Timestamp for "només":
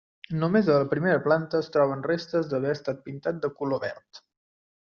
0.43-0.69